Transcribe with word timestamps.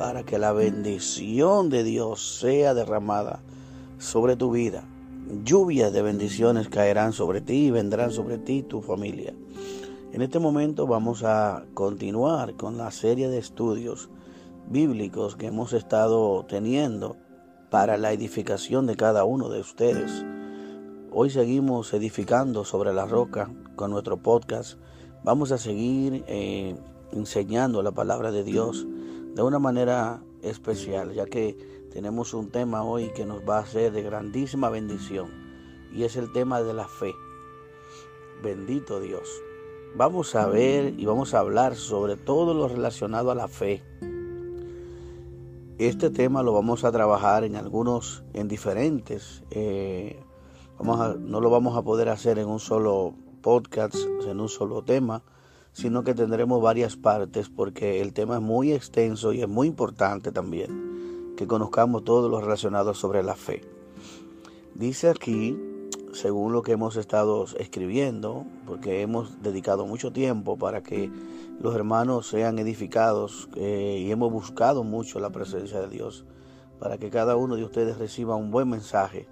para 0.00 0.22
que 0.22 0.38
la 0.38 0.54
bendición 0.54 1.68
de 1.68 1.84
Dios 1.84 2.38
sea 2.38 2.72
derramada 2.72 3.42
sobre 3.98 4.34
tu 4.34 4.50
vida. 4.50 4.82
Lluvias 5.44 5.92
de 5.92 6.00
bendiciones 6.00 6.70
caerán 6.70 7.12
sobre 7.12 7.42
ti 7.42 7.66
y 7.66 7.70
vendrán 7.70 8.10
sobre 8.10 8.38
ti 8.38 8.62
tu 8.62 8.80
familia. 8.80 9.34
En 10.14 10.22
este 10.22 10.38
momento 10.38 10.86
vamos 10.86 11.22
a 11.22 11.66
continuar 11.74 12.54
con 12.54 12.78
la 12.78 12.90
serie 12.92 13.28
de 13.28 13.36
estudios 13.36 14.08
bíblicos 14.70 15.36
que 15.36 15.48
hemos 15.48 15.74
estado 15.74 16.46
teniendo 16.46 17.18
para 17.68 17.98
la 17.98 18.10
edificación 18.14 18.86
de 18.86 18.96
cada 18.96 19.24
uno 19.24 19.50
de 19.50 19.60
ustedes. 19.60 20.24
Hoy 21.12 21.28
seguimos 21.28 21.92
edificando 21.92 22.64
sobre 22.64 22.94
la 22.94 23.04
roca 23.04 23.50
con 23.76 23.90
nuestro 23.90 24.16
podcast. 24.16 24.78
Vamos 25.24 25.52
a 25.52 25.58
seguir 25.58 26.24
eh, 26.26 26.74
enseñando 27.12 27.82
la 27.82 27.92
palabra 27.92 28.30
de 28.30 28.44
Dios 28.44 28.86
de 29.34 29.42
una 29.42 29.58
manera 29.58 30.22
especial, 30.42 31.12
ya 31.12 31.26
que 31.26 31.56
tenemos 31.92 32.34
un 32.34 32.50
tema 32.50 32.82
hoy 32.84 33.12
que 33.14 33.26
nos 33.26 33.42
va 33.48 33.58
a 33.58 33.66
ser 33.66 33.92
de 33.92 34.02
grandísima 34.02 34.70
bendición 34.70 35.30
y 35.92 36.04
es 36.04 36.16
el 36.16 36.32
tema 36.32 36.62
de 36.62 36.74
la 36.74 36.88
fe. 36.88 37.12
Bendito 38.42 39.00
Dios. 39.00 39.42
Vamos 39.96 40.34
a 40.34 40.46
ver 40.46 40.94
y 40.98 41.04
vamos 41.04 41.34
a 41.34 41.40
hablar 41.40 41.74
sobre 41.74 42.16
todo 42.16 42.54
lo 42.54 42.68
relacionado 42.68 43.30
a 43.30 43.34
la 43.34 43.48
fe. 43.48 43.82
Este 45.78 46.10
tema 46.10 46.42
lo 46.42 46.52
vamos 46.52 46.84
a 46.84 46.92
trabajar 46.92 47.42
en 47.44 47.56
algunos, 47.56 48.22
en 48.34 48.46
diferentes. 48.48 49.42
Eh, 49.50 50.22
vamos 50.78 51.18
no 51.18 51.40
lo 51.40 51.50
vamos 51.50 51.76
a 51.76 51.82
poder 51.82 52.08
hacer 52.08 52.38
en 52.38 52.48
un 52.48 52.60
solo 52.60 53.14
podcast, 53.42 53.96
en 54.26 54.40
un 54.40 54.48
solo 54.48 54.82
tema, 54.82 55.22
sino 55.72 56.04
que 56.04 56.14
tendremos 56.14 56.62
varias 56.62 56.96
partes 56.96 57.48
porque 57.48 58.00
el 58.00 58.12
tema 58.12 58.36
es 58.36 58.42
muy 58.42 58.72
extenso 58.72 59.32
y 59.32 59.42
es 59.42 59.48
muy 59.48 59.68
importante 59.68 60.32
también 60.32 61.34
que 61.36 61.46
conozcamos 61.46 62.04
todo 62.04 62.28
lo 62.28 62.40
relacionado 62.40 62.92
sobre 62.92 63.22
la 63.22 63.34
fe. 63.34 63.62
Dice 64.74 65.08
aquí, 65.08 65.58
según 66.12 66.52
lo 66.52 66.62
que 66.62 66.72
hemos 66.72 66.96
estado 66.96 67.46
escribiendo, 67.58 68.44
porque 68.66 69.00
hemos 69.00 69.42
dedicado 69.42 69.86
mucho 69.86 70.12
tiempo 70.12 70.58
para 70.58 70.82
que 70.82 71.10
los 71.60 71.74
hermanos 71.74 72.28
sean 72.28 72.58
edificados 72.58 73.48
eh, 73.56 74.02
y 74.04 74.10
hemos 74.10 74.30
buscado 74.30 74.84
mucho 74.84 75.18
la 75.20 75.30
presencia 75.30 75.80
de 75.80 75.88
Dios 75.88 76.24
para 76.78 76.98
que 76.98 77.10
cada 77.10 77.36
uno 77.36 77.56
de 77.56 77.64
ustedes 77.64 77.98
reciba 77.98 78.36
un 78.36 78.50
buen 78.50 78.68
mensaje. 78.68 79.26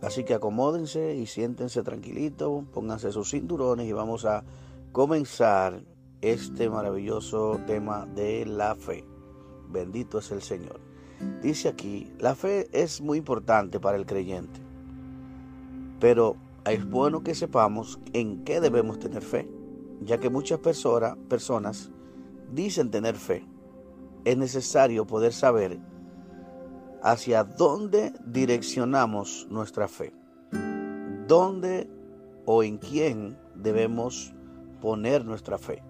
Así 0.00 0.24
que 0.24 0.34
acomódense 0.34 1.16
y 1.16 1.26
siéntense 1.26 1.82
tranquilitos, 1.82 2.64
pónganse 2.72 3.10
sus 3.10 3.30
cinturones 3.30 3.88
y 3.88 3.92
vamos 3.92 4.24
a 4.24 4.44
comenzar 4.92 5.82
este 6.20 6.68
maravilloso 6.68 7.60
tema 7.66 8.06
de 8.06 8.46
la 8.46 8.74
fe. 8.74 9.04
Bendito 9.68 10.18
es 10.18 10.30
el 10.32 10.42
Señor. 10.42 10.80
Dice 11.42 11.68
aquí, 11.68 12.12
la 12.18 12.34
fe 12.34 12.68
es 12.72 13.00
muy 13.00 13.18
importante 13.18 13.80
para 13.80 13.96
el 13.96 14.06
creyente, 14.06 14.60
pero 16.00 16.36
es 16.64 16.88
bueno 16.88 17.22
que 17.22 17.34
sepamos 17.34 17.98
en 18.12 18.44
qué 18.44 18.60
debemos 18.60 18.98
tener 18.98 19.22
fe, 19.22 19.48
ya 20.00 20.18
que 20.18 20.30
muchas 20.30 20.60
personas, 20.60 21.90
dicen 22.52 22.90
tener 22.90 23.16
fe. 23.16 23.44
Es 24.24 24.36
necesario 24.36 25.06
poder 25.06 25.32
saber 25.32 25.80
hacia 27.02 27.44
dónde 27.44 28.12
direccionamos 28.24 29.46
nuestra 29.50 29.88
fe, 29.88 30.12
dónde 31.26 31.90
o 32.46 32.62
en 32.62 32.78
quién 32.78 33.38
debemos 33.54 34.34
poner 34.80 35.24
nuestra 35.24 35.58
fe, 35.58 35.82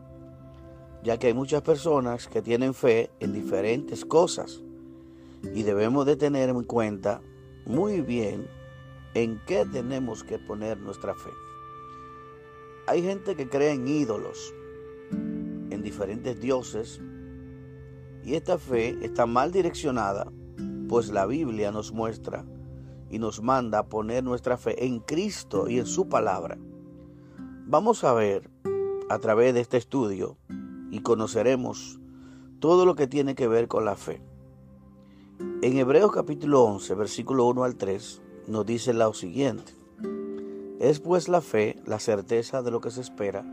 ya 1.03 1.19
que 1.19 1.29
hay 1.29 1.35
muchas 1.35 1.63
personas 1.63 2.29
que 2.29 2.43
tienen 2.43 2.75
fe 2.75 3.11
en 3.21 3.33
diferentes 3.33 4.05
cosas 4.05 4.63
y 5.55 5.63
debemos 5.63 6.07
de 6.07 6.17
tener 6.17 6.49
en 6.49 6.65
cuenta 6.65 7.21
muy 7.67 8.01
bien 8.01 8.49
en 9.15 9.41
qué 9.47 9.65
tenemos 9.65 10.25
que 10.25 10.39
poner 10.39 10.79
nuestra 10.79 11.15
fe. 11.15 11.31
Hay 12.87 13.03
gente 13.03 13.37
que 13.37 13.49
cree 13.49 13.73
en 13.73 13.87
ídolos, 13.87 14.55
en 15.11 15.83
diferentes 15.83 16.41
dioses, 16.41 17.01
y 18.25 18.35
esta 18.35 18.59
fe 18.59 18.97
está 19.03 19.27
mal 19.27 19.53
direccionada, 19.53 20.31
pues 20.89 21.11
la 21.11 21.27
Biblia 21.27 21.71
nos 21.71 21.93
muestra 21.93 22.45
y 23.11 23.19
nos 23.19 23.43
manda 23.43 23.81
a 23.81 23.87
poner 23.87 24.25
nuestra 24.25 24.57
fe 24.57 24.85
en 24.85 25.01
Cristo 25.01 25.69
y 25.69 25.79
en 25.79 25.87
su 25.87 26.09
palabra. 26.09 26.59
Vamos 27.67 28.05
a 28.05 28.13
ver 28.15 28.51
a 29.09 29.19
través 29.19 29.55
de 29.55 29.61
este 29.61 29.77
estudio 29.77 30.37
y 30.91 31.01
conoceremos 31.01 31.99
todo 32.61 32.85
lo 32.85 32.95
que 32.95 33.07
tiene 33.07 33.35
que 33.35 33.49
ver 33.49 33.69
con 33.69 33.85
la 33.85 33.97
fe. 33.97 34.21
En 35.63 35.79
Hebreos 35.79 36.13
capítulo 36.13 36.65
11, 36.65 36.95
versículo 36.95 37.47
1 37.47 37.65
al 37.65 37.77
3, 37.77 38.23
nos 38.49 38.67
dice 38.67 38.93
lo 38.93 39.15
siguiente. 39.15 39.73
Es 40.81 41.01
pues 41.01 41.29
la 41.29 41.41
fe 41.41 41.81
la 41.87 41.99
certeza 41.99 42.63
de 42.63 42.71
lo 42.71 42.81
que 42.81 42.91
se 42.91 43.01
espera, 43.01 43.45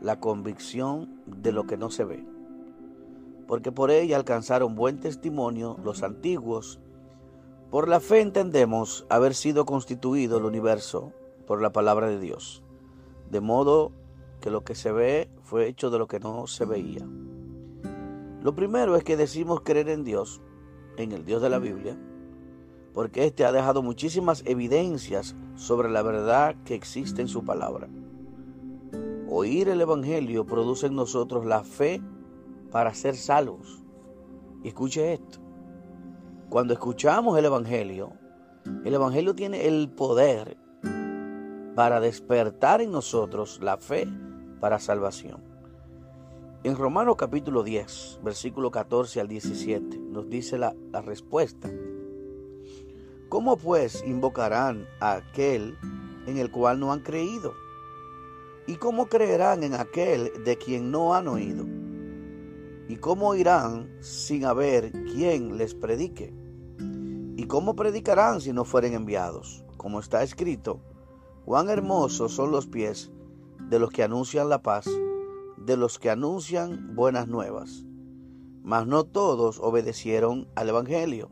la 0.00 0.20
convicción 0.20 1.20
de 1.26 1.52
lo 1.52 1.66
que 1.66 1.76
no 1.76 1.90
se 1.90 2.04
ve. 2.04 2.24
Porque 3.46 3.72
por 3.72 3.90
ella 3.90 4.16
alcanzaron 4.16 4.74
buen 4.74 5.00
testimonio 5.00 5.76
los 5.84 6.02
antiguos. 6.02 6.80
Por 7.70 7.88
la 7.88 8.00
fe 8.00 8.20
entendemos 8.20 9.06
haber 9.08 9.34
sido 9.34 9.66
constituido 9.66 10.38
el 10.38 10.44
universo 10.44 11.12
por 11.46 11.60
la 11.60 11.72
palabra 11.72 12.08
de 12.08 12.18
Dios, 12.18 12.62
de 13.30 13.40
modo 13.40 13.92
que 14.46 14.52
lo 14.52 14.62
que 14.62 14.76
se 14.76 14.92
ve 14.92 15.28
fue 15.42 15.66
hecho 15.66 15.90
de 15.90 15.98
lo 15.98 16.06
que 16.06 16.20
no 16.20 16.46
se 16.46 16.64
veía. 16.64 17.04
Lo 18.44 18.54
primero 18.54 18.94
es 18.94 19.02
que 19.02 19.16
decimos 19.16 19.62
creer 19.64 19.88
en 19.88 20.04
Dios, 20.04 20.40
en 20.98 21.10
el 21.10 21.24
Dios 21.24 21.42
de 21.42 21.50
la 21.50 21.58
Biblia, 21.58 21.98
porque 22.94 23.24
éste 23.24 23.44
ha 23.44 23.50
dejado 23.50 23.82
muchísimas 23.82 24.44
evidencias 24.46 25.34
sobre 25.56 25.90
la 25.90 26.02
verdad 26.02 26.54
que 26.64 26.76
existe 26.76 27.22
en 27.22 27.26
su 27.26 27.44
palabra. 27.44 27.88
Oír 29.28 29.68
el 29.68 29.80
Evangelio 29.80 30.46
produce 30.46 30.86
en 30.86 30.94
nosotros 30.94 31.44
la 31.44 31.64
fe 31.64 32.00
para 32.70 32.94
ser 32.94 33.16
salvos. 33.16 33.82
Escuche 34.62 35.14
esto. 35.14 35.40
Cuando 36.50 36.72
escuchamos 36.72 37.36
el 37.36 37.46
Evangelio, 37.46 38.12
el 38.84 38.94
Evangelio 38.94 39.34
tiene 39.34 39.66
el 39.66 39.90
poder 39.90 40.56
para 41.74 41.98
despertar 41.98 42.80
en 42.80 42.92
nosotros 42.92 43.58
la 43.60 43.76
fe 43.76 44.06
para 44.60 44.78
salvación. 44.78 45.42
En 46.64 46.76
Romanos 46.76 47.16
capítulo 47.16 47.62
10, 47.62 48.20
versículo 48.22 48.70
14 48.70 49.20
al 49.20 49.28
17, 49.28 49.98
nos 49.98 50.28
dice 50.28 50.58
la, 50.58 50.74
respuesta. 51.04 51.70
¿Cómo 53.28 53.56
pues 53.56 54.02
invocarán 54.06 54.86
a 55.00 55.12
aquel 55.12 55.76
en 56.26 56.38
el 56.38 56.50
cual 56.50 56.80
no 56.80 56.92
han 56.92 57.00
creído? 57.00 57.54
¿Y 58.66 58.76
cómo 58.76 59.06
creerán 59.06 59.62
en 59.62 59.74
aquel 59.74 60.32
de 60.44 60.56
quien 60.56 60.90
no 60.90 61.14
han 61.14 61.28
oído? 61.28 61.64
¿Y 62.88 62.96
cómo 62.96 63.34
irán 63.34 63.96
sin 64.00 64.44
haber 64.44 64.90
quien 64.90 65.56
les 65.58 65.74
predique? 65.74 66.34
¿Y 67.36 67.46
cómo 67.46 67.76
predicarán 67.76 68.40
si 68.40 68.52
no 68.52 68.64
fueren 68.64 68.94
enviados? 68.94 69.64
Como 69.76 70.00
está 70.00 70.22
escrito, 70.22 70.80
Cuán 71.46 71.70
hermosos 71.70 72.32
son 72.32 72.50
los 72.50 72.66
pies 72.66 73.12
de 73.68 73.78
los 73.78 73.90
que 73.90 74.02
anuncian 74.02 74.48
la 74.48 74.62
paz, 74.62 74.88
de 75.56 75.76
los 75.76 75.98
que 75.98 76.10
anuncian 76.10 76.94
buenas 76.94 77.28
nuevas. 77.28 77.84
Mas 78.62 78.86
no 78.86 79.04
todos 79.04 79.58
obedecieron 79.60 80.48
al 80.54 80.68
Evangelio. 80.68 81.30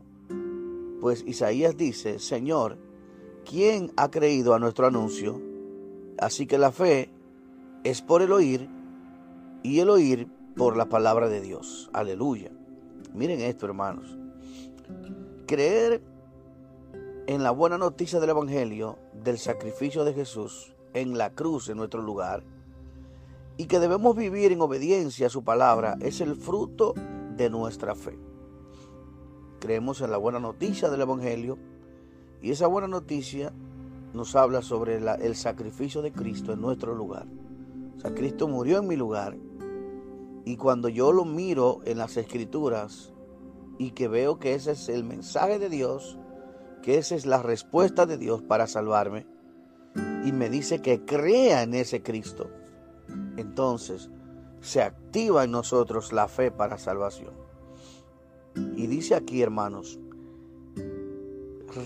Pues 1.01 1.23
Isaías 1.25 1.77
dice, 1.77 2.19
Señor, 2.19 2.77
¿quién 3.49 3.91
ha 3.97 4.09
creído 4.09 4.53
a 4.53 4.59
nuestro 4.59 4.87
anuncio? 4.87 5.41
Así 6.17 6.47
que 6.47 6.57
la 6.57 6.71
fe 6.71 7.09
es 7.83 8.01
por 8.01 8.21
el 8.21 8.31
oír 8.31 8.69
y 9.63 9.79
el 9.79 9.89
oír 9.89 10.27
por 10.55 10.77
la 10.77 10.85
palabra 10.85 11.27
de 11.27 11.41
Dios. 11.41 11.89
Aleluya. 11.93 12.51
Miren 13.13 13.41
esto, 13.41 13.65
hermanos. 13.65 14.17
Creer 15.45 16.01
en 17.27 17.43
la 17.43 17.51
buena 17.51 17.77
noticia 17.77 18.19
del 18.19 18.29
Evangelio, 18.29 18.97
del 19.23 19.37
sacrificio 19.37 20.03
de 20.03 20.13
Jesús 20.13 20.74
en 20.95 21.17
la 21.17 21.35
cruz 21.35 21.69
en 21.69 21.77
nuestro 21.77 22.01
lugar, 22.01 22.43
y 23.57 23.65
que 23.65 23.79
debemos 23.79 24.15
vivir 24.15 24.51
en 24.51 24.61
obediencia 24.61 25.27
a 25.27 25.29
su 25.29 25.43
palabra, 25.43 25.97
es 26.01 26.21
el 26.21 26.35
fruto 26.35 26.95
de 27.37 27.49
nuestra 27.49 27.93
fe. 27.93 28.17
Creemos 29.59 30.01
en 30.01 30.09
la 30.09 30.17
buena 30.17 30.39
noticia 30.39 30.89
del 30.89 31.01
Evangelio, 31.01 31.59
y 32.41 32.51
esa 32.51 32.67
buena 32.67 32.87
noticia 32.87 33.53
nos 34.13 34.35
habla 34.35 34.61
sobre 34.61 34.95
el 34.97 35.35
sacrificio 35.35 36.01
de 36.01 36.11
Cristo 36.11 36.53
en 36.53 36.61
nuestro 36.61 36.95
lugar. 36.95 37.27
O 37.97 37.99
sea, 37.99 38.13
Cristo 38.13 38.47
murió 38.47 38.79
en 38.79 38.87
mi 38.87 38.95
lugar, 38.95 39.37
y 40.45 40.57
cuando 40.57 40.89
yo 40.89 41.11
lo 41.11 41.25
miro 41.25 41.81
en 41.85 41.97
las 41.97 42.17
escrituras 42.17 43.11
y 43.77 43.91
que 43.91 44.07
veo 44.07 44.37
que 44.37 44.53
ese 44.53 44.71
es 44.71 44.89
el 44.89 45.03
mensaje 45.03 45.59
de 45.59 45.69
Dios, 45.69 46.17
que 46.83 46.97
esa 46.97 47.15
es 47.15 47.25
la 47.25 47.41
respuesta 47.41 48.05
de 48.05 48.17
Dios 48.17 48.43
para 48.43 48.67
salvarme. 48.67 49.25
Y 50.25 50.31
me 50.31 50.49
dice 50.49 50.81
que 50.81 51.05
crea 51.05 51.63
en 51.63 51.73
ese 51.73 52.01
Cristo. 52.01 52.49
Entonces 53.37 54.09
se 54.59 54.81
activa 54.81 55.43
en 55.43 55.51
nosotros 55.51 56.11
la 56.11 56.27
fe 56.27 56.51
para 56.51 56.77
salvación. 56.77 57.33
Y 58.75 58.87
dice 58.87 59.15
aquí, 59.15 59.41
hermanos, 59.41 59.99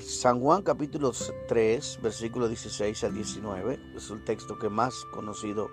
San 0.01 0.39
Juan 0.39 0.62
capítulo 0.62 1.12
3, 1.47 2.00
versículo 2.01 2.47
16 2.47 3.03
al 3.03 3.13
19, 3.13 3.80
es 3.95 4.09
el 4.12 4.24
texto 4.24 4.57
que 4.59 4.69
más 4.69 5.03
conocido 5.12 5.69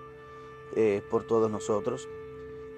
eh, 0.74 1.02
por 1.10 1.24
todos 1.24 1.50
nosotros. 1.50 2.08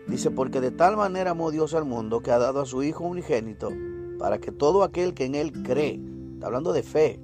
Dice, 0.08 0.30
porque 0.30 0.60
de 0.60 0.72
tal 0.72 0.96
manera 0.96 1.30
amó 1.30 1.50
Dios 1.50 1.74
al 1.74 1.84
mundo 1.84 2.20
que 2.20 2.32
ha 2.32 2.38
dado 2.38 2.60
a 2.60 2.66
su 2.66 2.82
Hijo 2.82 3.04
unigénito, 3.04 3.70
para 4.18 4.38
que 4.38 4.50
todo 4.50 4.82
aquel 4.82 5.14
que 5.14 5.26
en 5.26 5.34
Él 5.34 5.52
cree, 5.62 6.00
está 6.34 6.46
hablando 6.46 6.72
de 6.72 6.82
fe, 6.82 7.20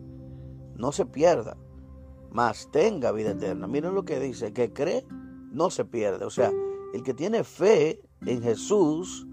no 0.77 0.93
se 0.93 1.07
pierda, 1.07 1.57
mas 2.35 2.69
tenga 2.73 3.13
vida 3.13 3.31
eterna. 3.31 3.69
Miren 3.69 3.95
lo 3.95 4.05
que 4.05 4.19
dice, 4.19 4.53
que 4.53 4.73
cree, 4.73 5.07
no 5.53 5.71
se 5.71 5.85
pierde. 5.85 6.25
O 6.25 6.31
sea, 6.31 6.53
el 6.93 7.05
que 7.05 7.15
tiene 7.15 7.45
fe 7.45 8.03
en 8.27 8.43
Jesús, 8.43 9.25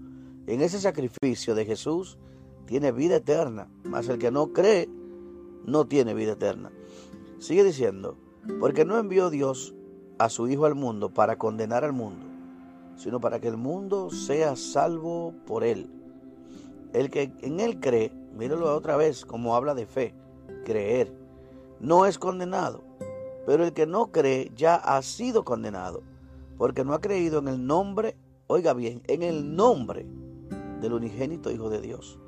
en 0.46 0.62
ese 0.62 0.80
sacrificio 0.80 1.56
de 1.56 1.66
Jesús, 1.66 2.16
tiene 2.64 2.92
vida 2.92 3.16
eterna. 3.16 3.68
Mas 3.82 4.08
el 4.08 4.18
que 4.18 4.30
no 4.30 4.52
cree, 4.52 4.88
no 5.66 5.84
tiene 5.86 6.14
vida 6.14 6.32
eterna. 6.32 6.70
Sigue 7.40 7.64
diciendo, 7.64 8.16
porque 8.60 8.84
no 8.84 8.96
envió 8.96 9.30
Dios 9.30 9.74
a 10.18 10.28
su 10.28 10.46
Hijo 10.46 10.64
al 10.64 10.76
mundo 10.76 11.12
para 11.12 11.38
condenar 11.38 11.84
al 11.84 11.92
mundo, 11.92 12.24
sino 12.94 13.20
para 13.20 13.40
que 13.40 13.48
el 13.48 13.56
mundo 13.56 14.10
sea 14.10 14.54
salvo 14.54 15.34
por 15.44 15.64
él. 15.64 15.90
El 16.92 17.10
que 17.10 17.32
en 17.40 17.58
él 17.58 17.80
cree, 17.80 18.12
míralo 18.38 18.72
otra 18.72 18.96
vez 18.96 19.24
como 19.24 19.56
habla 19.56 19.74
de 19.74 19.86
fe, 19.86 20.14
creer, 20.64 21.21
no 21.82 22.06
es 22.06 22.16
condenado, 22.16 22.84
pero 23.44 23.64
el 23.64 23.72
que 23.72 23.86
no 23.86 24.12
cree 24.12 24.52
ya 24.54 24.76
ha 24.76 25.02
sido 25.02 25.44
condenado, 25.44 26.02
porque 26.56 26.84
no 26.84 26.94
ha 26.94 27.00
creído 27.00 27.40
en 27.40 27.48
el 27.48 27.66
nombre, 27.66 28.16
oiga 28.46 28.72
bien, 28.72 29.02
en 29.08 29.24
el 29.24 29.56
nombre 29.56 30.06
del 30.80 30.92
unigénito 30.92 31.50
Hijo 31.50 31.68
de 31.70 31.80
Dios. 31.80 32.20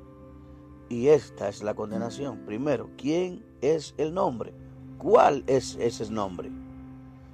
Y 0.89 1.07
esta 1.07 1.47
es 1.47 1.63
la 1.63 1.73
condenación. 1.73 2.45
Primero, 2.45 2.89
¿quién 2.97 3.45
es 3.61 3.95
el 3.97 4.13
nombre? 4.13 4.53
¿Cuál 4.97 5.43
es 5.47 5.77
ese 5.79 6.11
nombre? 6.11 6.51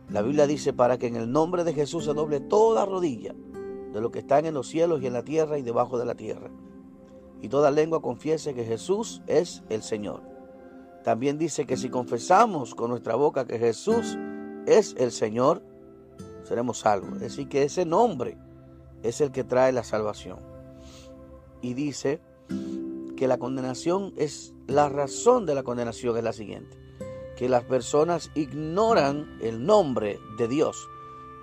La 0.09 0.21
Biblia 0.21 0.45
dice 0.45 0.73
para 0.73 0.99
que 0.99 1.07
en 1.07 1.15
el 1.15 1.31
nombre 1.31 1.63
de 1.63 1.73
Jesús 1.73 2.05
se 2.05 2.13
doble 2.13 2.39
toda 2.39 2.85
rodilla 2.85 3.33
de 3.93 3.99
lo 3.99 4.11
que 4.11 4.19
están 4.19 4.45
en 4.45 4.53
los 4.53 4.67
cielos 4.67 5.01
y 5.01 5.07
en 5.07 5.13
la 5.13 5.23
tierra 5.23 5.57
y 5.57 5.63
debajo 5.63 5.97
de 5.97 6.05
la 6.05 6.15
tierra. 6.15 6.51
Y 7.41 7.49
toda 7.49 7.71
lengua 7.71 8.01
confiese 8.01 8.53
que 8.53 8.63
Jesús 8.63 9.23
es 9.25 9.63
el 9.69 9.81
Señor. 9.81 10.30
También 11.03 11.37
dice 11.37 11.65
que 11.65 11.77
si 11.77 11.89
confesamos 11.89 12.75
con 12.75 12.89
nuestra 12.89 13.15
boca 13.15 13.45
que 13.45 13.57
Jesús 13.57 14.17
es 14.65 14.95
el 14.97 15.11
Señor, 15.11 15.63
seremos 16.43 16.79
salvos. 16.79 17.13
Es 17.15 17.21
decir, 17.21 17.49
que 17.49 17.63
ese 17.63 17.85
nombre 17.85 18.37
es 19.03 19.21
el 19.21 19.31
que 19.31 19.43
trae 19.43 19.71
la 19.71 19.83
salvación. 19.83 20.39
Y 21.61 21.73
dice 21.73 22.21
que 23.17 23.27
la 23.27 23.37
condenación 23.37 24.13
es, 24.17 24.53
la 24.67 24.89
razón 24.89 25.45
de 25.45 25.55
la 25.55 25.63
condenación 25.63 26.17
es 26.17 26.23
la 26.23 26.33
siguiente 26.33 26.81
que 27.41 27.49
las 27.49 27.63
personas 27.63 28.29
ignoran 28.35 29.39
el 29.41 29.65
nombre 29.65 30.19
de 30.37 30.47
Dios 30.47 30.87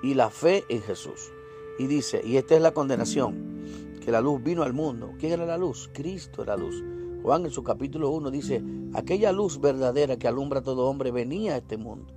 y 0.00 0.14
la 0.14 0.30
fe 0.30 0.64
en 0.68 0.80
Jesús. 0.80 1.32
Y 1.76 1.88
dice, 1.88 2.20
y 2.24 2.36
esta 2.36 2.54
es 2.54 2.62
la 2.62 2.70
condenación, 2.70 3.64
que 4.04 4.12
la 4.12 4.20
luz 4.20 4.40
vino 4.40 4.62
al 4.62 4.72
mundo. 4.72 5.14
¿Quién 5.18 5.32
era 5.32 5.44
la 5.44 5.58
luz? 5.58 5.90
Cristo 5.92 6.44
era 6.44 6.56
la 6.56 6.62
luz. 6.62 6.84
Juan 7.22 7.44
en 7.44 7.50
su 7.50 7.62
capítulo 7.62 8.10
1 8.10 8.30
dice, 8.30 8.62
aquella 8.94 9.32
luz 9.32 9.60
verdadera 9.60 10.16
que 10.16 10.28
alumbra 10.28 10.60
a 10.60 10.62
todo 10.62 10.88
hombre 10.88 11.10
venía 11.10 11.54
a 11.54 11.58
este 11.58 11.76
mundo. 11.76 12.12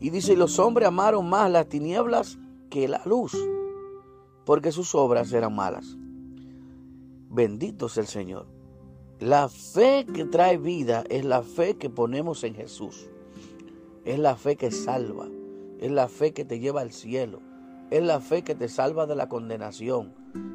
Y 0.00 0.10
dice, 0.10 0.36
los 0.36 0.58
hombres 0.58 0.88
amaron 0.88 1.28
más 1.28 1.50
las 1.50 1.68
tinieblas 1.68 2.38
que 2.70 2.88
la 2.88 3.02
luz, 3.04 3.36
porque 4.44 4.72
sus 4.72 4.94
obras 4.94 5.32
eran 5.32 5.54
malas. 5.54 5.96
Bendito 7.30 7.86
es 7.86 7.96
el 7.96 8.06
Señor. 8.06 8.46
La 9.20 9.48
fe 9.48 10.04
que 10.12 10.24
trae 10.24 10.58
vida 10.58 11.04
es 11.08 11.24
la 11.24 11.42
fe 11.42 11.78
que 11.78 11.88
ponemos 11.88 12.42
en 12.42 12.54
Jesús. 12.54 13.08
Es 14.04 14.18
la 14.18 14.34
fe 14.34 14.56
que 14.56 14.72
salva. 14.72 15.28
Es 15.78 15.92
la 15.92 16.08
fe 16.08 16.32
que 16.32 16.44
te 16.44 16.58
lleva 16.58 16.80
al 16.80 16.92
cielo. 16.92 17.40
Es 17.90 18.02
la 18.02 18.20
fe 18.20 18.42
que 18.42 18.54
te 18.54 18.68
salva 18.68 19.06
de 19.06 19.14
la 19.14 19.28
condenación. 19.28 20.12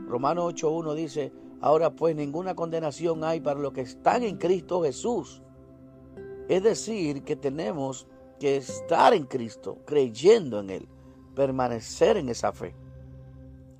Romano 0.07 0.49
8.1 0.49 0.95
dice, 0.95 1.31
ahora 1.62 1.92
pues 1.92 2.15
ninguna 2.15 2.56
condenación 2.56 3.24
hay 3.24 3.39
para 3.39 3.59
los 3.59 3.74
que 3.74 3.81
están 3.81 4.24
en 4.24 4.38
Cristo 4.38 4.83
Jesús. 4.83 5.42
Es 6.48 6.63
decir, 6.63 7.24
que 7.24 7.36
tenemos 7.36 8.07
que 8.39 8.57
estar 8.57 9.13
en 9.13 9.25
Cristo, 9.25 9.80
creyendo 9.86 10.59
en 10.59 10.69
Él, 10.69 10.88
permanecer 11.36 12.18
en 12.18 12.30
esa 12.30 12.54
fe. 12.54 12.75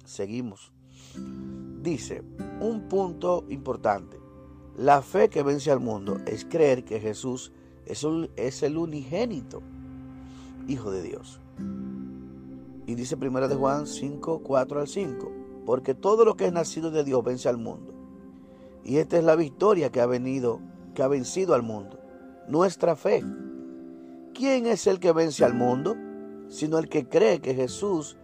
Seguimos. 0.04 0.72
Dice, 1.82 2.24
un 2.60 2.88
punto 2.90 3.46
importante. 3.50 4.20
La 4.76 5.02
fe 5.02 5.30
que 5.30 5.44
vence 5.44 5.72
al 5.72 5.80
mundo 5.80 6.18
es 6.26 6.46
creer 6.46 6.84
que 6.84 7.00
Jesús 7.00 7.52
es, 7.86 8.64
el 8.64 8.78
unigénito 8.78 9.62
Hijo 10.68 10.92
de 10.92 11.02
Dios. 11.02 11.40
Y 12.86 12.96
dice 12.96 13.16
1 13.16 13.48
de 13.48 13.56
Juan 13.56 13.88
5, 13.88 14.42
4 14.44 14.80
al 14.82 14.88
5, 14.88 15.32
porque 15.68 15.94
todo 15.94 16.24
lo 16.24 16.38
que 16.38 16.46
es 16.46 16.54
nacido 16.54 16.92
de 16.92 17.04
Dios 17.04 17.22
vence 17.26 17.50
al 17.50 17.58
mundo. 17.58 17.94
Y 18.86 19.00
esta 19.00 19.18
es 19.18 19.26
la 19.26 19.36
victoria 19.36 19.92
que 19.92 20.00
ha 20.00 20.06
venido, 20.06 20.62
que 20.96 21.04
ha 21.04 21.10
vencido 21.10 21.54
al 21.54 21.62
mundo, 21.62 22.00
nuestra 22.48 22.96
fe. 22.96 23.22
¿Quién 24.34 24.66
es 24.66 24.88
el 24.88 25.02
que 25.02 25.12
vence 25.12 25.44
al 25.44 25.54
mundo? 25.54 25.98
Sino 26.48 26.78
el 26.78 26.88
que 26.88 27.10
cree 27.10 27.42
que 27.42 27.54
Jesús 27.54 28.18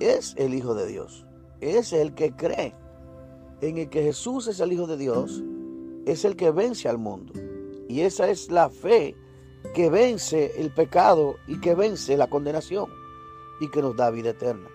es 0.00 0.34
el 0.36 0.54
Hijo 0.54 0.74
de 0.74 0.88
Dios. 0.88 1.24
Es 1.60 1.92
el 1.92 2.14
que 2.14 2.32
cree 2.32 2.74
en 3.60 3.78
el 3.78 3.88
que 3.88 4.02
Jesús 4.02 4.48
es 4.48 4.58
el 4.58 4.72
Hijo 4.72 4.88
de 4.88 4.96
Dios 4.96 5.40
es 6.04 6.24
el 6.24 6.34
que 6.34 6.50
vence 6.50 6.88
al 6.88 6.98
mundo. 6.98 7.32
Y 7.88 8.00
esa 8.00 8.28
es 8.28 8.50
la 8.50 8.68
fe 8.70 9.14
que 9.72 9.88
vence 9.88 10.60
el 10.60 10.74
pecado 10.74 11.36
y 11.46 11.60
que 11.60 11.76
vence 11.76 12.16
la 12.16 12.28
condenación 12.28 12.90
y 13.60 13.70
que 13.70 13.82
nos 13.82 13.94
da 13.94 14.10
vida 14.10 14.30
eterna. 14.30 14.71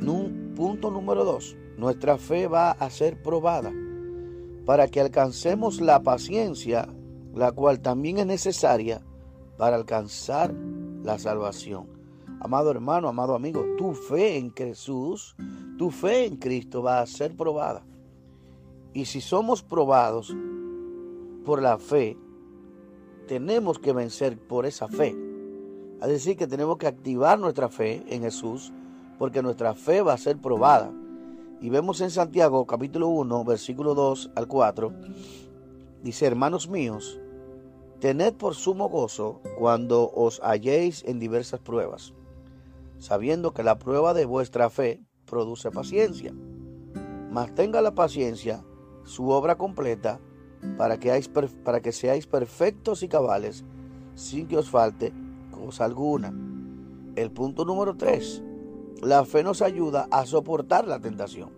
Punto 0.00 0.90
número 0.90 1.24
dos. 1.24 1.56
Nuestra 1.76 2.18
fe 2.18 2.46
va 2.46 2.72
a 2.72 2.90
ser 2.90 3.22
probada 3.22 3.72
para 4.66 4.88
que 4.88 5.00
alcancemos 5.00 5.80
la 5.80 6.02
paciencia, 6.02 6.88
la 7.34 7.52
cual 7.52 7.80
también 7.80 8.18
es 8.18 8.26
necesaria 8.26 9.00
para 9.56 9.76
alcanzar 9.76 10.54
la 11.02 11.18
salvación. 11.18 11.86
Amado 12.40 12.70
hermano, 12.70 13.08
amado 13.08 13.34
amigo, 13.34 13.64
tu 13.78 13.94
fe 13.94 14.36
en 14.36 14.52
Jesús, 14.54 15.34
tu 15.78 15.90
fe 15.90 16.26
en 16.26 16.36
Cristo 16.36 16.82
va 16.82 17.00
a 17.00 17.06
ser 17.06 17.36
probada. 17.36 17.82
Y 18.92 19.06
si 19.06 19.20
somos 19.20 19.62
probados 19.62 20.34
por 21.44 21.62
la 21.62 21.78
fe, 21.78 22.18
tenemos 23.28 23.78
que 23.78 23.92
vencer 23.92 24.38
por 24.38 24.66
esa 24.66 24.88
fe. 24.88 25.16
Es 26.02 26.08
decir, 26.08 26.36
que 26.36 26.46
tenemos 26.46 26.78
que 26.78 26.86
activar 26.86 27.38
nuestra 27.38 27.68
fe 27.68 28.02
en 28.08 28.22
Jesús, 28.22 28.72
porque 29.20 29.42
nuestra 29.42 29.74
fe 29.74 30.00
va 30.00 30.14
a 30.14 30.18
ser 30.18 30.38
probada. 30.38 30.90
Y 31.60 31.68
vemos 31.68 32.00
en 32.00 32.10
Santiago 32.10 32.66
capítulo 32.66 33.08
1, 33.08 33.44
versículo 33.44 33.94
2 33.94 34.30
al 34.34 34.48
4, 34.48 34.94
dice, 36.02 36.24
hermanos 36.24 36.70
míos, 36.70 37.20
tened 37.98 38.32
por 38.32 38.54
sumo 38.54 38.88
gozo 38.88 39.42
cuando 39.58 40.10
os 40.10 40.40
halléis 40.42 41.04
en 41.04 41.18
diversas 41.18 41.60
pruebas, 41.60 42.14
sabiendo 42.98 43.52
que 43.52 43.62
la 43.62 43.78
prueba 43.78 44.14
de 44.14 44.24
vuestra 44.24 44.70
fe 44.70 45.02
produce 45.26 45.70
paciencia. 45.70 46.32
Mas 47.30 47.54
tenga 47.54 47.82
la 47.82 47.94
paciencia 47.94 48.64
su 49.04 49.28
obra 49.28 49.58
completa 49.58 50.18
para 50.78 50.98
que, 50.98 51.22
para 51.62 51.82
que 51.82 51.92
seáis 51.92 52.26
perfectos 52.26 53.02
y 53.02 53.08
cabales 53.08 53.66
sin 54.14 54.48
que 54.48 54.56
os 54.56 54.70
falte 54.70 55.12
cosa 55.50 55.84
alguna. 55.84 56.32
El 57.16 57.30
punto 57.30 57.66
número 57.66 57.98
3. 57.98 58.44
La 59.02 59.24
fe 59.24 59.42
nos 59.42 59.62
ayuda 59.62 60.08
a 60.10 60.26
soportar 60.26 60.86
la 60.86 61.00
tentación. 61.00 61.50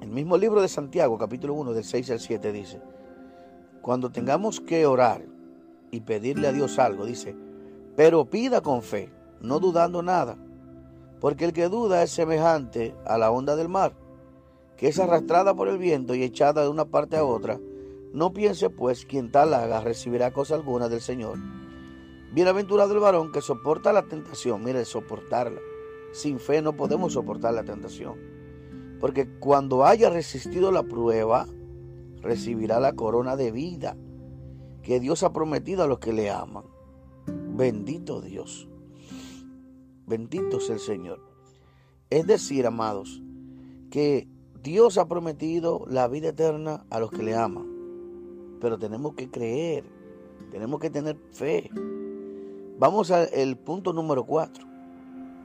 El 0.00 0.08
mismo 0.08 0.36
libro 0.36 0.60
de 0.60 0.68
Santiago, 0.68 1.18
capítulo 1.18 1.54
1, 1.54 1.72
del 1.72 1.84
6 1.84 2.10
al 2.10 2.20
7, 2.20 2.52
dice, 2.52 2.80
cuando 3.82 4.10
tengamos 4.10 4.60
que 4.60 4.86
orar 4.86 5.24
y 5.90 6.00
pedirle 6.00 6.48
a 6.48 6.52
Dios 6.52 6.78
algo, 6.78 7.06
dice, 7.06 7.34
pero 7.96 8.24
pida 8.26 8.60
con 8.60 8.82
fe, 8.82 9.12
no 9.40 9.58
dudando 9.58 10.02
nada, 10.02 10.36
porque 11.20 11.44
el 11.44 11.52
que 11.52 11.68
duda 11.68 12.02
es 12.02 12.10
semejante 12.10 12.94
a 13.04 13.18
la 13.18 13.30
onda 13.30 13.56
del 13.56 13.68
mar 13.68 13.94
que 14.80 14.88
es 14.88 14.98
arrastrada 14.98 15.52
por 15.52 15.68
el 15.68 15.76
viento 15.76 16.14
y 16.14 16.22
echada 16.22 16.62
de 16.62 16.70
una 16.70 16.86
parte 16.86 17.18
a 17.18 17.22
otra, 17.22 17.60
no 18.14 18.32
piense 18.32 18.70
pues 18.70 19.04
quien 19.04 19.30
tal 19.30 19.52
haga 19.52 19.82
recibirá 19.82 20.32
cosa 20.32 20.54
alguna 20.54 20.88
del 20.88 21.02
Señor. 21.02 21.36
Bienaventurado 22.32 22.92
el 22.94 23.00
varón 23.00 23.32
que 23.32 23.40
soporta 23.40 23.92
la 23.92 24.06
tentación, 24.06 24.62
mire, 24.62 24.84
soportarla. 24.84 25.60
Sin 26.12 26.38
fe 26.38 26.62
no 26.62 26.76
podemos 26.76 27.12
soportar 27.12 27.54
la 27.54 27.64
tentación. 27.64 28.16
Porque 29.00 29.28
cuando 29.38 29.84
haya 29.84 30.10
resistido 30.10 30.70
la 30.70 30.82
prueba, 30.82 31.46
recibirá 32.20 32.78
la 32.80 32.92
corona 32.92 33.36
de 33.36 33.50
vida 33.50 33.96
que 34.82 35.00
Dios 35.00 35.22
ha 35.22 35.32
prometido 35.32 35.82
a 35.82 35.86
los 35.86 35.98
que 35.98 36.12
le 36.12 36.30
aman. 36.30 36.64
Bendito 37.26 38.20
Dios. 38.20 38.68
Bendito 40.06 40.58
es 40.58 40.70
el 40.70 40.80
Señor. 40.80 41.20
Es 42.10 42.26
decir, 42.26 42.66
amados, 42.66 43.22
que 43.90 44.28
Dios 44.62 44.98
ha 44.98 45.08
prometido 45.08 45.84
la 45.88 46.08
vida 46.08 46.28
eterna 46.28 46.84
a 46.90 47.00
los 47.00 47.10
que 47.10 47.22
le 47.22 47.34
aman. 47.34 47.66
Pero 48.60 48.78
tenemos 48.78 49.14
que 49.14 49.30
creer, 49.30 49.84
tenemos 50.50 50.80
que 50.80 50.90
tener 50.90 51.16
fe. 51.32 51.70
Vamos 52.80 53.10
al 53.10 53.58
punto 53.58 53.92
número 53.92 54.24
cuatro. 54.24 54.66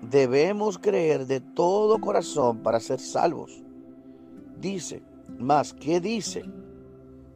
Debemos 0.01 0.77
creer 0.77 1.27
de 1.27 1.41
todo 1.41 1.99
corazón 1.99 2.63
para 2.63 2.79
ser 2.79 3.01
salvos. 3.01 3.61
Dice, 4.57 5.03
más, 5.37 5.73
¿qué 5.73 5.99
dice? 5.99 6.45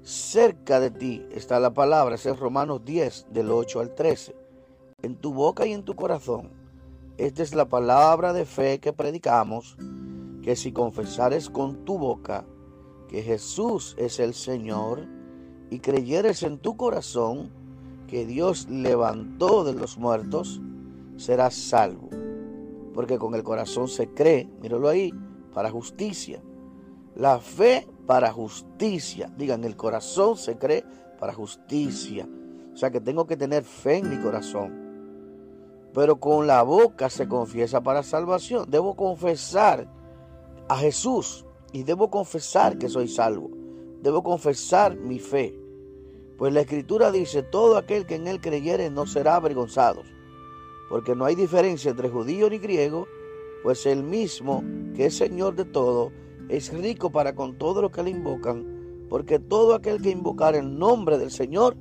Cerca 0.01 0.79
de 0.79 0.89
ti 0.89 1.25
está 1.31 1.59
la 1.59 1.73
palabra, 1.73 2.15
es 2.15 2.39
Romanos 2.39 2.85
10, 2.85 3.27
del 3.31 3.51
8 3.51 3.81
al 3.81 3.93
13. 3.93 4.37
En 5.01 5.17
tu 5.17 5.33
boca 5.33 5.67
y 5.67 5.73
en 5.73 5.83
tu 5.83 5.97
corazón. 5.97 6.49
Esta 7.17 7.43
es 7.43 7.53
la 7.53 7.67
palabra 7.67 8.31
de 8.31 8.45
fe 8.45 8.79
que 8.79 8.93
predicamos, 8.93 9.75
que 10.41 10.55
si 10.55 10.71
confesares 10.71 11.49
con 11.49 11.83
tu 11.83 11.97
boca 11.97 12.45
que 13.09 13.21
Jesús 13.21 13.95
es 13.97 14.21
el 14.21 14.33
Señor 14.33 15.05
y 15.69 15.79
creyeres 15.79 16.43
en 16.43 16.57
tu 16.57 16.77
corazón 16.77 17.51
que 18.09 18.25
Dios 18.25 18.67
levantó 18.69 19.63
de 19.63 19.73
los 19.73 19.97
muertos, 19.97 20.59
serás 21.15 21.53
salvo. 21.53 22.09
Porque 22.93 23.19
con 23.19 23.35
el 23.35 23.43
corazón 23.43 23.87
se 23.87 24.09
cree, 24.09 24.49
míralo 24.61 24.89
ahí, 24.89 25.13
para 25.53 25.69
justicia. 25.69 26.41
La 27.15 27.39
fe 27.39 27.87
para 28.07 28.31
justicia. 28.31 29.31
Digan, 29.37 29.63
el 29.63 29.75
corazón 29.75 30.37
se 30.37 30.57
cree 30.57 30.83
para 31.19 31.33
justicia. 31.33 32.27
O 32.73 32.77
sea 32.77 32.89
que 32.89 32.99
tengo 32.99 33.27
que 33.27 33.37
tener 33.37 33.63
fe 33.63 33.97
en 33.97 34.09
mi 34.09 34.17
corazón. 34.17 34.89
Pero 35.93 36.19
con 36.19 36.47
la 36.47 36.63
boca 36.63 37.09
se 37.09 37.27
confiesa 37.27 37.81
para 37.81 38.03
salvación. 38.03 38.69
Debo 38.69 38.95
confesar 38.95 39.87
a 40.67 40.77
Jesús 40.77 41.45
y 41.71 41.83
debo 41.83 42.09
confesar 42.09 42.77
que 42.77 42.89
soy 42.89 43.07
salvo. 43.07 43.51
Debo 44.01 44.23
confesar 44.23 44.95
mi 44.95 45.19
fe. 45.19 45.59
Pues 46.39 46.53
la 46.53 46.61
escritura 46.61 47.11
dice, 47.11 47.43
todo 47.43 47.75
aquel 47.75 48.05
que 48.05 48.15
en 48.15 48.25
él 48.25 48.39
creyere 48.39 48.89
no 48.89 49.05
será 49.05 49.35
avergonzado. 49.35 50.03
Porque 50.89 51.13
no 51.13 51.25
hay 51.25 51.35
diferencia 51.35 51.91
entre 51.91 52.07
judío 52.07 52.49
ni 52.49 52.59
griego, 52.59 53.07
pues 53.61 53.85
el 53.85 54.03
mismo 54.03 54.63
que 54.95 55.07
es 55.07 55.17
Señor 55.17 55.55
de 55.55 55.65
todo, 55.65 56.13
es 56.47 56.73
rico 56.73 57.11
para 57.11 57.35
con 57.35 57.57
todo 57.57 57.81
lo 57.81 57.91
que 57.91 58.03
le 58.03 58.11
invocan, 58.11 59.05
porque 59.09 59.37
todo 59.37 59.75
aquel 59.75 60.01
que 60.01 60.11
invocar 60.11 60.55
el 60.55 60.79
nombre 60.79 61.17
del 61.17 61.29
Señor 61.29 61.75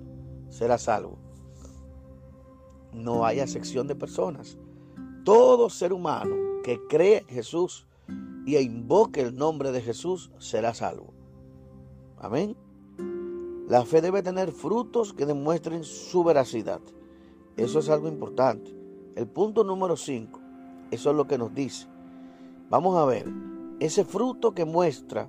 será 0.48 0.76
salvo. 0.76 1.18
No 2.92 3.24
hay 3.24 3.38
excepción 3.38 3.86
de 3.86 3.94
personas. 3.94 4.58
Todo 5.24 5.70
ser 5.70 5.92
humano 5.92 6.34
que 6.64 6.80
cree 6.88 7.18
en 7.18 7.28
Jesús 7.28 7.86
y 8.44 8.56
invoque 8.56 9.20
el 9.20 9.36
nombre 9.36 9.70
de 9.70 9.82
Jesús 9.82 10.32
será 10.38 10.74
salvo. 10.74 11.14
Amén. 12.16 12.56
La 13.68 13.84
fe 13.84 14.00
debe 14.00 14.22
tener 14.22 14.50
frutos 14.50 15.12
que 15.12 15.26
demuestren 15.26 15.84
su 15.84 16.24
veracidad. 16.24 16.80
Eso 17.58 17.80
es 17.80 17.90
algo 17.90 18.08
importante. 18.08 18.74
El 19.14 19.26
punto 19.26 19.62
número 19.62 19.94
5, 19.94 20.40
eso 20.90 21.10
es 21.10 21.16
lo 21.16 21.26
que 21.26 21.36
nos 21.36 21.54
dice. 21.54 21.86
Vamos 22.70 22.96
a 22.96 23.04
ver, 23.04 23.26
ese 23.78 24.06
fruto 24.06 24.54
que 24.54 24.64
muestra 24.64 25.28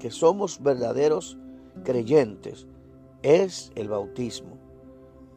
que 0.00 0.10
somos 0.10 0.60
verdaderos 0.60 1.38
creyentes 1.84 2.66
es 3.22 3.70
el 3.76 3.88
bautismo. 3.88 4.58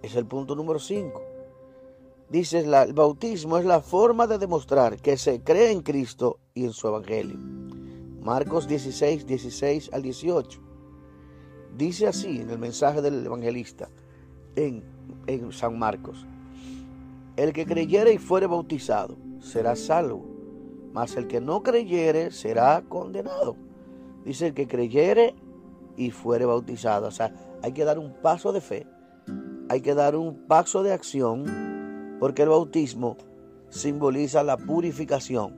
Es 0.01 0.15
el 0.15 0.25
punto 0.25 0.55
número 0.55 0.79
5. 0.79 1.21
Dice, 2.29 2.59
el 2.61 2.93
bautismo 2.93 3.59
es 3.59 3.65
la 3.65 3.81
forma 3.81 4.25
de 4.25 4.39
demostrar 4.39 4.99
que 4.99 5.17
se 5.17 5.43
cree 5.43 5.71
en 5.71 5.83
Cristo 5.83 6.39
y 6.55 6.65
en 6.65 6.73
su 6.73 6.87
Evangelio. 6.87 7.37
Marcos 8.21 8.67
16, 8.67 9.27
16 9.27 9.91
al 9.93 10.01
18. 10.01 10.68
Dice 11.79 12.05
así 12.05 12.41
en 12.41 12.51
el 12.51 12.59
mensaje 12.59 13.01
del 13.01 13.25
evangelista 13.25 13.89
en, 14.55 14.83
en 15.25 15.51
San 15.51 15.79
Marcos. 15.79 16.27
El 17.37 17.53
que 17.53 17.65
creyere 17.65 18.13
y 18.13 18.17
fuere 18.19 18.45
bautizado 18.45 19.17
será 19.39 19.75
salvo 19.75 20.29
mas 20.93 21.15
el 21.15 21.27
que 21.27 21.41
no 21.41 21.63
creyere 21.63 22.31
será 22.31 22.83
condenado. 22.87 23.55
Dice 24.25 24.47
el 24.47 24.53
que 24.53 24.67
creyere 24.67 25.35
y 25.95 26.11
fuere 26.11 26.45
bautizado. 26.45 27.07
O 27.07 27.11
sea, 27.11 27.33
hay 27.61 27.71
que 27.71 27.85
dar 27.85 27.99
un 27.99 28.13
paso 28.21 28.51
de 28.51 28.61
fe, 28.61 28.87
hay 29.69 29.81
que 29.81 29.93
dar 29.93 30.15
un 30.15 30.47
paso 30.47 30.83
de 30.83 30.93
acción, 30.93 32.17
porque 32.19 32.43
el 32.43 32.49
bautismo 32.49 33.17
simboliza 33.69 34.43
la 34.43 34.57
purificación, 34.57 35.55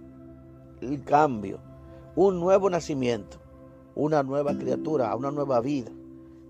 el 0.82 1.04
cambio, 1.04 1.60
un 2.16 2.40
nuevo 2.40 2.70
nacimiento, 2.70 3.38
una 3.96 4.22
nueva 4.24 4.56
criatura, 4.58 5.16
una 5.16 5.32
nueva 5.32 5.62
vida. 5.62 5.92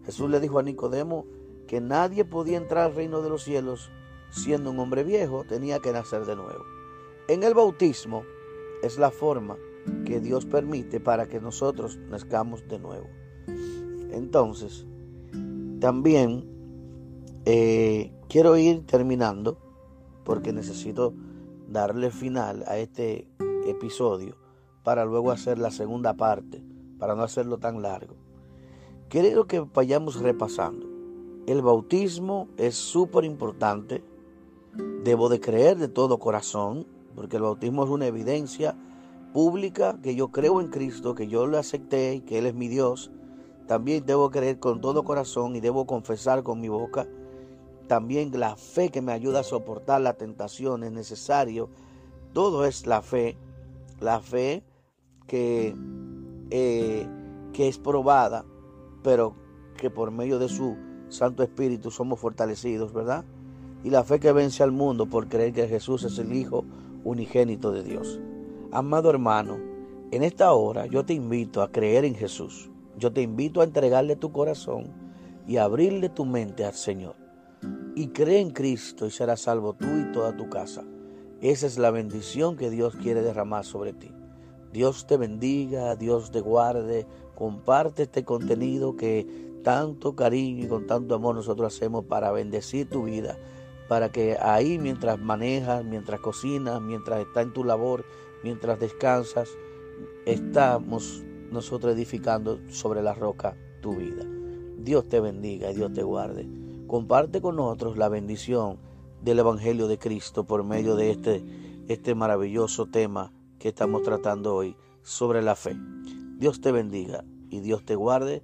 Jesús 0.05 0.29
le 0.29 0.39
dijo 0.39 0.59
a 0.59 0.63
Nicodemo 0.63 1.25
que 1.67 1.81
nadie 1.81 2.25
podía 2.25 2.57
entrar 2.57 2.85
al 2.85 2.95
reino 2.95 3.21
de 3.21 3.29
los 3.29 3.43
cielos 3.43 3.91
siendo 4.29 4.71
un 4.71 4.79
hombre 4.79 5.03
viejo, 5.03 5.43
tenía 5.43 5.79
que 5.79 5.91
nacer 5.91 6.25
de 6.25 6.35
nuevo. 6.35 6.63
En 7.27 7.43
el 7.43 7.53
bautismo, 7.53 8.23
es 8.81 8.97
la 8.97 9.11
forma 9.11 9.57
que 10.05 10.19
Dios 10.19 10.45
permite 10.45 10.99
para 10.99 11.27
que 11.27 11.39
nosotros 11.39 11.97
nazcamos 12.09 12.67
de 12.67 12.79
nuevo. 12.79 13.07
Entonces, 14.11 14.85
también 15.79 16.45
eh, 17.45 18.11
quiero 18.27 18.57
ir 18.57 18.85
terminando 18.85 19.57
porque 20.23 20.53
necesito 20.53 21.13
darle 21.67 22.11
final 22.11 22.63
a 22.67 22.77
este 22.77 23.27
episodio 23.67 24.35
para 24.83 25.05
luego 25.05 25.31
hacer 25.31 25.59
la 25.59 25.71
segunda 25.71 26.15
parte, 26.15 26.63
para 26.97 27.15
no 27.15 27.23
hacerlo 27.23 27.57
tan 27.57 27.81
largo. 27.81 28.15
Quiero 29.11 29.45
que 29.45 29.59
vayamos 29.59 30.21
repasando. 30.21 30.87
El 31.45 31.61
bautismo 31.61 32.47
es 32.55 32.75
súper 32.75 33.25
importante. 33.25 34.05
Debo 35.03 35.27
de 35.27 35.41
creer 35.41 35.77
de 35.77 35.89
todo 35.89 36.17
corazón 36.17 36.87
porque 37.13 37.35
el 37.35 37.43
bautismo 37.43 37.83
es 37.83 37.89
una 37.89 38.07
evidencia 38.07 38.73
pública 39.33 39.99
que 40.01 40.15
yo 40.15 40.29
creo 40.29 40.61
en 40.61 40.69
Cristo, 40.69 41.13
que 41.13 41.27
yo 41.27 41.45
lo 41.45 41.57
acepté 41.57 42.15
y 42.15 42.21
que 42.21 42.39
Él 42.39 42.45
es 42.45 42.53
mi 42.53 42.69
Dios. 42.69 43.11
También 43.67 44.05
debo 44.05 44.31
creer 44.31 44.59
con 44.59 44.79
todo 44.79 45.03
corazón 45.03 45.57
y 45.57 45.59
debo 45.59 45.85
confesar 45.85 46.41
con 46.41 46.61
mi 46.61 46.69
boca. 46.69 47.05
También 47.89 48.31
la 48.39 48.55
fe 48.55 48.91
que 48.91 49.01
me 49.01 49.11
ayuda 49.11 49.41
a 49.41 49.43
soportar 49.43 49.99
la 49.99 50.13
tentación 50.13 50.85
es 50.85 50.93
necesario. 50.93 51.67
Todo 52.31 52.63
es 52.63 52.87
la 52.87 53.01
fe. 53.01 53.35
La 53.99 54.21
fe 54.21 54.63
que, 55.27 55.75
eh, 56.49 57.05
que 57.51 57.67
es 57.67 57.77
probada, 57.77 58.45
pero 59.03 59.35
que 59.77 59.89
por 59.89 60.11
medio 60.11 60.39
de 60.39 60.49
su 60.49 60.77
Santo 61.09 61.43
Espíritu 61.43 61.91
somos 61.91 62.19
fortalecidos, 62.19 62.93
¿verdad? 62.93 63.25
Y 63.83 63.89
la 63.89 64.03
fe 64.03 64.19
que 64.19 64.31
vence 64.31 64.63
al 64.63 64.71
mundo 64.71 65.07
por 65.07 65.27
creer 65.27 65.53
que 65.53 65.67
Jesús 65.67 66.03
es 66.03 66.17
el 66.19 66.33
Hijo 66.33 66.65
unigénito 67.03 67.71
de 67.71 67.83
Dios. 67.83 68.19
Amado 68.71 69.09
hermano, 69.09 69.57
en 70.11 70.23
esta 70.23 70.51
hora 70.53 70.85
yo 70.85 71.05
te 71.05 71.13
invito 71.13 71.61
a 71.61 71.71
creer 71.71 72.05
en 72.05 72.15
Jesús. 72.15 72.69
Yo 72.97 73.11
te 73.11 73.21
invito 73.21 73.61
a 73.61 73.63
entregarle 73.63 74.15
tu 74.15 74.31
corazón 74.31 74.91
y 75.47 75.57
abrirle 75.57 76.09
tu 76.09 76.25
mente 76.25 76.65
al 76.65 76.73
Señor. 76.73 77.15
Y 77.95 78.09
cree 78.09 78.39
en 78.39 78.51
Cristo 78.51 79.05
y 79.05 79.11
serás 79.11 79.41
salvo 79.41 79.73
tú 79.73 79.87
y 79.87 80.11
toda 80.11 80.35
tu 80.35 80.49
casa. 80.49 80.83
Esa 81.41 81.65
es 81.65 81.77
la 81.77 81.91
bendición 81.91 82.55
que 82.55 82.69
Dios 82.69 82.95
quiere 82.95 83.21
derramar 83.21 83.65
sobre 83.65 83.93
ti. 83.93 84.11
Dios 84.71 85.07
te 85.07 85.17
bendiga, 85.17 85.95
Dios 85.95 86.31
te 86.31 86.39
guarde. 86.39 87.07
Comparte 87.41 88.03
este 88.03 88.23
contenido 88.23 88.95
que 88.95 89.25
tanto 89.63 90.15
cariño 90.15 90.65
y 90.65 90.67
con 90.67 90.85
tanto 90.85 91.15
amor 91.15 91.33
nosotros 91.33 91.73
hacemos 91.73 92.05
para 92.05 92.31
bendecir 92.31 92.87
tu 92.87 93.05
vida 93.05 93.35
para 93.89 94.11
que 94.11 94.37
ahí 94.39 94.77
mientras 94.77 95.19
manejas, 95.19 95.83
mientras 95.83 96.19
cocinas, 96.19 96.79
mientras 96.83 97.19
está 97.21 97.41
en 97.41 97.51
tu 97.51 97.63
labor, 97.63 98.05
mientras 98.43 98.79
descansas, 98.79 99.49
estamos 100.27 101.23
nosotros 101.49 101.95
edificando 101.95 102.59
sobre 102.69 103.01
la 103.01 103.15
roca 103.15 103.57
tu 103.81 103.95
vida. 103.95 104.23
Dios 104.77 105.09
te 105.09 105.19
bendiga 105.19 105.71
y 105.71 105.73
Dios 105.73 105.91
te 105.93 106.03
guarde. 106.03 106.47
Comparte 106.85 107.41
con 107.41 107.55
nosotros 107.55 107.97
la 107.97 108.07
bendición 108.07 108.77
del 109.23 109.39
Evangelio 109.39 109.87
de 109.87 109.97
Cristo 109.97 110.43
por 110.43 110.63
medio 110.63 110.95
de 110.95 111.09
este, 111.09 111.43
este 111.87 112.13
maravilloso 112.13 112.85
tema 112.85 113.33
que 113.57 113.69
estamos 113.69 114.03
tratando 114.03 114.55
hoy 114.55 114.75
sobre 115.01 115.41
la 115.41 115.55
fe. 115.55 115.75
Dios 116.37 116.61
te 116.61 116.71
bendiga 116.71 117.25
y 117.51 117.59
Dios 117.59 117.85
te 117.85 117.95
guarde. 117.95 118.41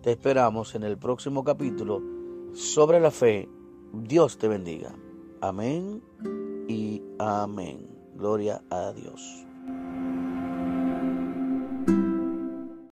Te 0.00 0.12
esperamos 0.12 0.74
en 0.74 0.84
el 0.84 0.96
próximo 0.96 1.44
capítulo 1.44 2.02
sobre 2.54 3.00
la 3.00 3.10
fe 3.10 3.48
Dios 4.02 4.38
te 4.38 4.48
bendiga. 4.48 4.92
Amén 5.40 6.02
y 6.68 7.00
amén. 7.18 7.86
Gloria 8.16 8.62
a 8.70 8.92
Dios. 8.92 9.46